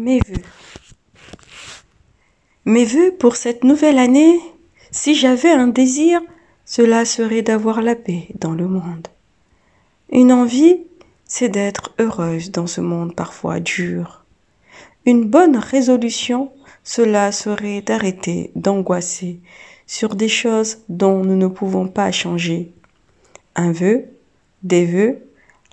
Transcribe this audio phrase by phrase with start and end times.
[0.00, 0.42] Mes vœux.
[2.64, 4.40] Mes pour cette nouvelle année,
[4.90, 6.22] si j'avais un désir,
[6.64, 9.08] cela serait d'avoir la paix dans le monde.
[10.10, 10.78] Une envie,
[11.26, 14.24] c'est d'être heureuse dans ce monde parfois dur.
[15.04, 16.50] Une bonne résolution,
[16.82, 19.38] cela serait d'arrêter d'angoisser
[19.86, 22.72] sur des choses dont nous ne pouvons pas changer.
[23.54, 24.06] Un vœu,
[24.62, 25.18] des vœux,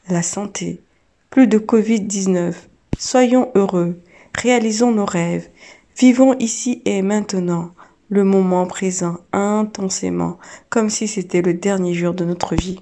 [0.09, 0.81] la santé,
[1.29, 2.55] plus de Covid-19.
[2.97, 3.97] Soyons heureux,
[4.37, 5.49] réalisons nos rêves,
[5.97, 7.71] vivons ici et maintenant
[8.09, 10.37] le moment présent intensément,
[10.69, 12.79] comme si c'était le dernier jour de notre vie.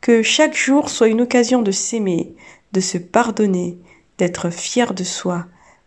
[0.00, 2.34] Que chaque jour soit une occasion de s'aimer,
[2.72, 3.78] de se pardonner,
[4.18, 5.46] d'être fier de soi,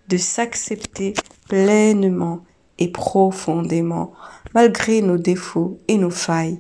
[0.10, 1.14] de s'accepter
[1.48, 2.44] pleinement
[2.80, 4.14] et profondément,
[4.54, 6.60] malgré nos défauts et nos failles.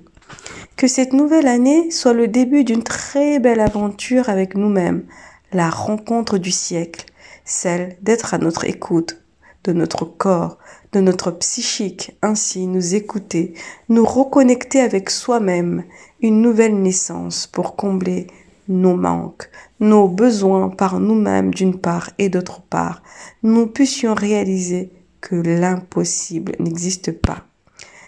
[0.77, 5.05] Que cette nouvelle année soit le début d'une très belle aventure avec nous-mêmes,
[5.51, 7.05] la rencontre du siècle,
[7.45, 9.21] celle d'être à notre écoute,
[9.63, 10.57] de notre corps,
[10.91, 13.53] de notre psychique, ainsi nous écouter,
[13.89, 15.83] nous reconnecter avec soi-même,
[16.21, 18.27] une nouvelle naissance pour combler
[18.67, 23.03] nos manques, nos besoins par nous-mêmes d'une part et d'autre part,
[23.43, 24.91] nous puissions réaliser
[25.21, 27.45] que l'impossible n'existe pas.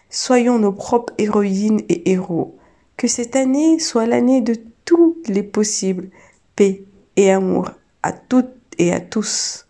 [0.09, 2.58] Soyons nos propres héroïnes et héros.
[2.95, 6.09] Que cette année soit l'année de tous les possibles.
[6.56, 6.83] Paix
[7.16, 7.70] et amour
[8.02, 9.67] à toutes et à tous.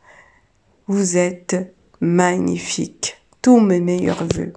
[0.87, 1.55] Vous êtes
[1.99, 3.17] magnifiques.
[3.41, 4.53] Tous mes meilleurs voeux.